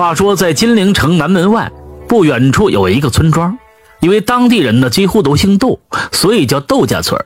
[0.00, 1.70] 话说，在金陵城南门外
[2.08, 3.58] 不远处有一个村庄，
[4.00, 5.78] 因为当地人呢几乎都姓窦，
[6.10, 7.22] 所以叫窦家村。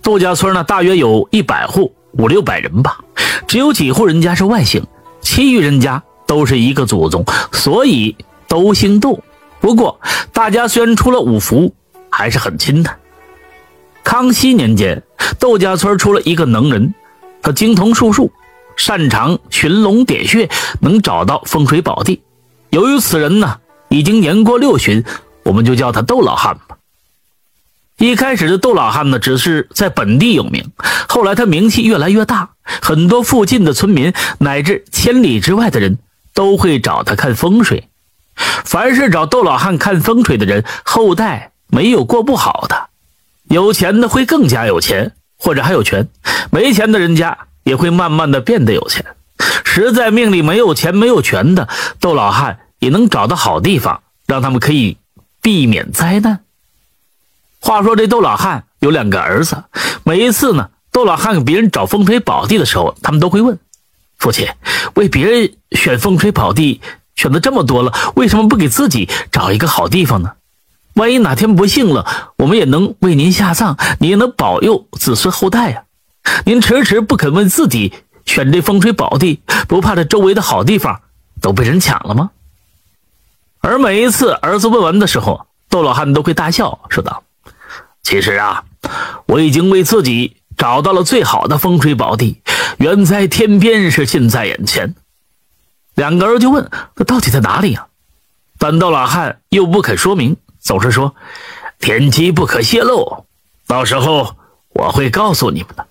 [0.00, 3.00] 窦家村呢大约有一百户，五六百人吧，
[3.48, 4.86] 只有几户人家是外姓，
[5.22, 8.14] 其余人家都是一个祖宗，所以
[8.46, 9.20] 都姓窦。
[9.60, 9.98] 不过
[10.32, 11.74] 大家虽然出了五福，
[12.08, 12.90] 还是很亲的。
[14.04, 15.02] 康熙年间，
[15.40, 16.94] 窦家村出了一个能人，
[17.42, 18.30] 他精通术数。
[18.76, 20.48] 擅长寻龙点穴，
[20.80, 22.22] 能找到风水宝地。
[22.70, 23.58] 由于此人呢
[23.88, 25.04] 已经年过六旬，
[25.44, 26.76] 我们就叫他窦老汉吧。
[27.98, 30.72] 一开始的窦老汉呢只是在本地有名，
[31.08, 32.50] 后来他名气越来越大，
[32.80, 35.98] 很多附近的村民乃至千里之外的人
[36.34, 37.88] 都会找他看风水。
[38.64, 42.88] 凡是找窦老汉看风水的人，后代没有过不好的，
[43.44, 46.06] 有钱的会更加有钱，或者还有权；
[46.50, 47.36] 没钱的人家。
[47.64, 49.04] 也会慢慢的变得有钱，
[49.64, 51.68] 实在命里没有钱没有权的，
[52.00, 54.96] 窦老汉也能找到好地方，让他们可以
[55.40, 56.40] 避免灾难。
[57.60, 59.64] 话说这窦老汉有两个儿子，
[60.04, 63.58] 每一次呢，窦老汉给别人找风水宝地的时候，他们都会问
[64.18, 64.48] 父亲：
[64.94, 66.80] 为别人选风水宝地
[67.14, 70.32] 选的这么多了，为什么不给自己找一个好地方呢？
[70.94, 75.84] 万一哪天不幸了，我们也能为您下葬，你也能保佑子孙后代呀。
[76.44, 77.92] 您迟迟不肯为自己
[78.24, 81.00] 选这风水宝地，不怕这周围的好地方
[81.40, 82.30] 都被人抢了吗？
[83.60, 87.22] 而每一次儿子问完的时候，窦老汉都会大笑，说道
[88.02, 88.64] ：“其实啊，
[89.26, 92.42] 我已经为自己找到了最好的风水宝地，
[92.78, 94.94] 远在天边，是近在眼前。”
[95.94, 97.86] 两个儿就问：“那到底在哪里呀？”
[98.58, 101.14] 但窦老汉又不肯说明，总是说
[101.78, 103.26] ：“天机不可泄露，
[103.66, 104.36] 到时候
[104.70, 105.86] 我会告诉你们的。”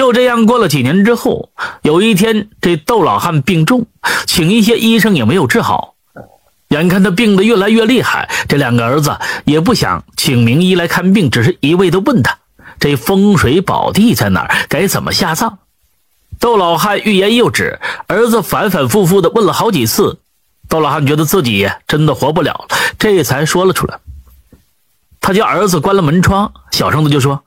[0.00, 1.50] 就这样过了几年之后，
[1.82, 3.84] 有一天，这窦老汉病重，
[4.26, 5.94] 请一些医生也没有治好。
[6.68, 12.38] 眼看他病得越来越厉害，这两个儿子也不想请名医来看病，只是一味的问他
[12.80, 14.66] ：“这风水宝地在哪儿？
[14.70, 15.58] 该怎么下葬？”
[16.40, 20.18] 窦老汉欲言又止，儿子反反复复的问了好几次，
[20.66, 22.68] 窦老汉觉得自己真的活不了了，
[22.98, 23.98] 这才说了出来。
[25.20, 27.44] 他叫儿子关了门窗，小声的就说。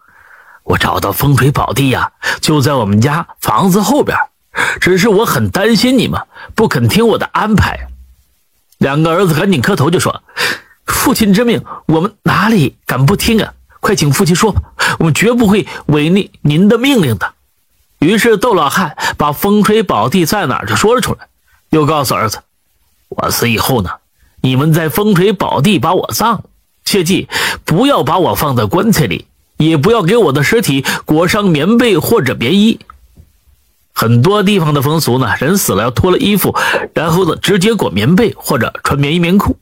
[0.64, 4.18] 我找到风水宝地呀，就在我们家房子后边。
[4.80, 6.22] 只是我很担心你们
[6.54, 7.88] 不肯听我的安排。
[8.78, 10.22] 两个儿子赶紧磕头就说
[10.86, 13.54] ：“父亲之命，我们哪里敢不听啊？
[13.80, 14.62] 快请父亲说吧，
[15.00, 17.34] 我们绝不会违逆您的命令的。”
[17.98, 21.28] 于是窦老汉把风水宝地在哪儿就说了出来，
[21.72, 22.44] 又告诉儿子
[23.10, 23.90] ：“我死以后呢，
[24.42, 26.44] 你们在风水宝地把我葬，
[26.86, 27.28] 切记
[27.66, 29.26] 不要把我放在棺材里。”
[29.58, 32.80] 也不要给我的尸体裹上棉被或者棉衣。
[33.94, 36.56] 很多地方的风俗呢，人死了要脱了衣服，
[36.94, 39.58] 然后呢直接裹棉被或者穿棉衣棉裤。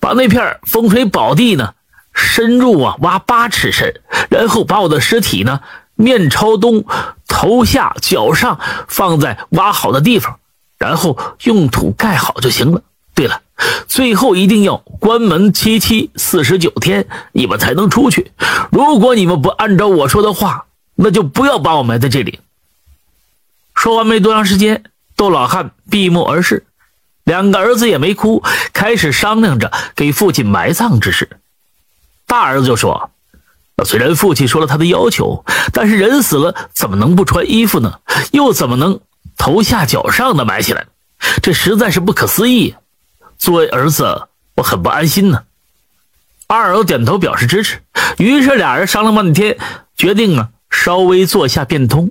[0.00, 1.74] 把那片风水宝地呢
[2.12, 5.60] 深入啊挖八尺深，然后把我的尸体呢
[5.94, 6.84] 面朝东，
[7.28, 8.58] 头下脚上
[8.88, 10.40] 放在挖好的地方，
[10.78, 12.82] 然后用土盖好就行了。
[13.20, 13.42] 对了。
[13.86, 18.32] 最后一定要关门七七四十九天，你们才能出去。
[18.72, 20.64] 如果你们不按照我说的话，
[20.94, 22.40] 那就不要把我埋在这里。
[23.74, 24.84] 说完没多长时间，
[25.16, 26.64] 窦老汉闭目而逝，
[27.24, 28.42] 两个儿子也没哭，
[28.72, 31.28] 开始商量着给父亲埋葬之事。
[32.26, 33.10] 大儿子就说
[33.84, 35.44] ：“虽然父亲说了他的要求，
[35.74, 38.00] 但是人死了怎么能不穿衣服呢？
[38.32, 39.00] 又怎么能
[39.36, 40.86] 头下脚上的埋起来？
[41.42, 42.74] 这实在是不可思议。”
[43.40, 45.44] 作为儿子，我很不安心呢。
[46.46, 47.80] 二儿点头表示支持，
[48.18, 49.56] 于是俩人商量半天，
[49.96, 52.10] 决定啊稍微做下变通。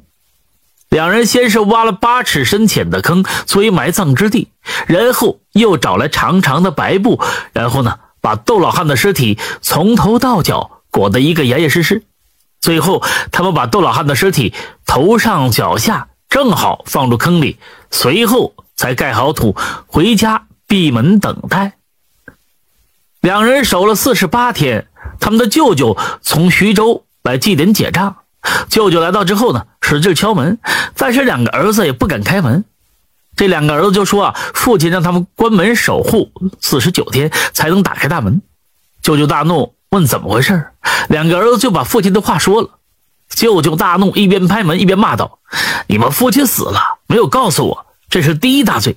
[0.90, 4.48] 两人先是挖了八尺深浅的坑作为埋葬之地，
[4.88, 7.22] 然后又找来长长的白布，
[7.54, 12.02] 然后呢把窦老汉的尸体从头到脚裹得一个严严实实。
[12.60, 14.56] 最后，他们把窦老汉的尸体
[14.88, 17.60] 头上脚下正好放入坑里，
[17.92, 20.48] 随后才盖好土回家。
[20.70, 21.74] 闭门等待。
[23.22, 24.88] 两人守了四十八天，
[25.20, 28.18] 他们的舅舅从徐州来祭奠解账。
[28.70, 30.60] 舅舅来到之后呢，使劲敲门，
[30.96, 32.64] 但是两个儿子也不敢开门。
[33.36, 36.32] 这两个儿子就说啊，父亲让他们关门守护
[36.62, 38.44] 四十九天才能打开大门。
[39.02, 40.68] 舅舅大怒，问怎么回事
[41.10, 42.70] 两个儿子就把父亲的话说了。
[43.30, 45.40] 舅舅大怒，一边拍门一边骂道
[45.90, 48.96] ：“你们父亲死了，没有告诉我。”这是第一大罪，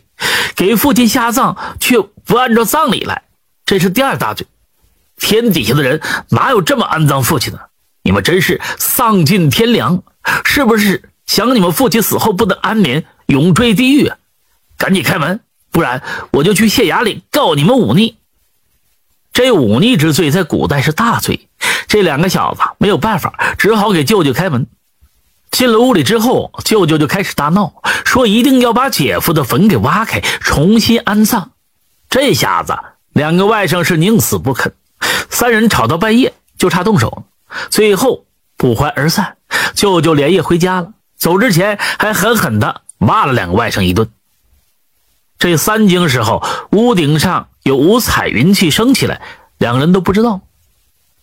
[0.57, 3.23] 给父亲下葬却不按照葬礼来，
[3.67, 4.47] 这是第二大罪。
[5.17, 6.01] 天底下的人
[6.31, 7.69] 哪有这么安葬父亲的？
[8.03, 10.03] 你们真是丧尽天良！
[10.45, 14.07] 是不是想你们父亲死后不得安眠，永坠地狱？
[14.07, 14.17] 啊
[14.77, 15.39] 赶紧开门，
[15.71, 18.17] 不然我就去县衙里告你们忤逆。
[19.33, 21.49] 这忤逆之罪在古代是大罪，
[21.87, 24.67] 这两个小子没有办法，只好给舅舅开门。
[25.53, 31.53] 进了屋里之后，舅舅就开始大闹，说一定要把姐夫的坟给挖开，重新安葬。
[32.09, 32.77] 这下子
[33.13, 34.73] 两个外甥是宁死不肯，
[35.31, 37.25] 三人吵到半夜，就差动手，
[37.71, 38.25] 最后
[38.57, 39.37] 不欢而散。
[39.75, 44.09] 舅舅连夜回家了，走之前还狠狠地骂了两个外甥一顿。
[45.39, 49.21] 这三更时候，屋顶上有五彩云气升起来，
[49.59, 50.41] 两人都不知道。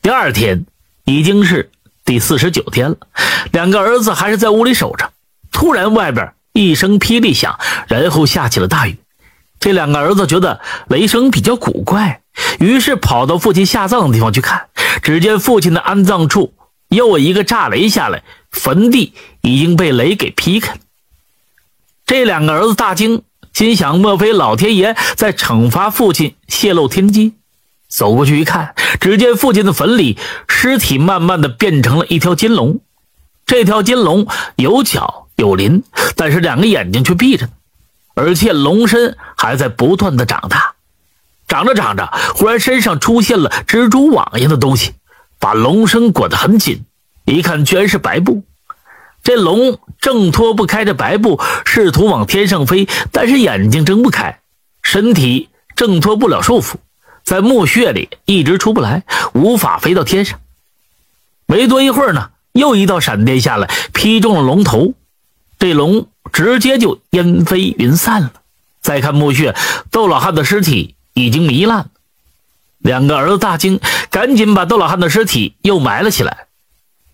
[0.04, 0.66] 第二天
[1.06, 1.72] 已经是
[2.10, 2.98] 第四十九天了，
[3.52, 5.12] 两个儿子还是在屋里守着。
[5.52, 8.98] 突然，外边一声霹雳响，然后下起了大雨。
[9.60, 12.22] 这两个儿子觉得雷声比较古怪，
[12.60, 14.70] 于是跑到父亲下葬的地方去看。
[15.04, 16.56] 只见父亲的安葬处
[16.88, 20.80] 又一个炸雷下来，坟地已经被雷给劈开。
[22.08, 23.22] 这两个儿子大惊。
[23.54, 27.34] 心想：莫非老天爷在惩罚父亲泄露天机？
[27.90, 32.80] 走过去一看，只见父亲的坟里尸体慢慢的变成了一条金龙。
[33.46, 35.84] 这条金龙有角有鳞，
[36.16, 37.50] 但是两个眼睛却闭着，
[38.14, 40.76] 而且龙身还在不断的长大。
[41.48, 44.94] 长着长着，忽然身上出现了蜘蛛网一样的东西，
[45.40, 46.86] 把龙身裹得很紧。
[47.26, 48.44] 一看，居然是白布。
[49.24, 54.40] 这龙挣脱不开这白布，试图往天上飞，但是眼睛睁不开，
[54.84, 56.76] 身体挣脱不了束缚，
[57.30, 59.04] 在墓穴里一直出不来，
[59.34, 60.40] 无法飞到天上。
[61.46, 64.96] 没多一会儿呢，又一道闪电下来，劈中了龙头，
[65.60, 68.32] 这龙直接就烟飞云散了。
[68.82, 69.56] 再看墓穴，
[69.92, 71.88] 窦老汉的尸体已经糜烂了。
[72.80, 73.80] 两个儿子大惊，
[74.10, 76.48] 赶紧把窦老汉的尸体又埋了起来。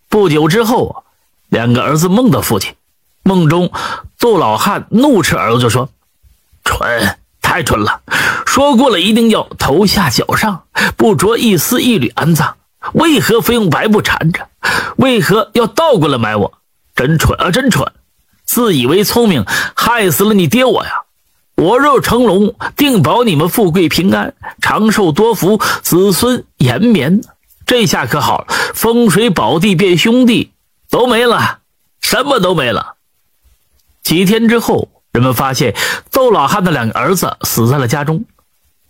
[0.07, 1.03] 不久之后。
[1.49, 2.73] 两个儿子梦到父亲，
[3.21, 3.71] 梦中
[4.17, 5.89] 窦老汉怒斥儿子说
[6.65, 8.01] ：“蠢，太蠢了！
[8.55, 10.63] 说过了一定要头下脚上，
[10.95, 12.53] 不着一丝一缕安葬，
[12.93, 14.47] 为何非用白布缠着？
[14.95, 16.53] 为何要倒过来埋我？
[16.95, 17.91] 真蠢啊，真蠢！
[18.45, 19.43] 自以为聪明，
[19.75, 21.01] 害死了你爹我呀！
[21.57, 27.19] 我若成龙，定保你们富贵平安，长寿多福，子孙延绵。
[27.65, 30.53] 这下可好，风水宝地变兄弟。”
[30.89, 31.59] 都没了，
[31.99, 32.93] 什么都没了。
[34.01, 35.75] 几天之后，人们发现
[36.09, 38.23] 窦老汉的两个儿子死在了家中，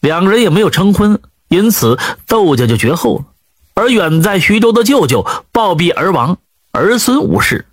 [0.06, 1.98] 两人也没有成婚，因此
[2.28, 3.26] 窦家就绝后了。
[3.74, 6.38] 而远在徐州的舅舅暴毙而亡，
[6.74, 7.66] 儿孙无事。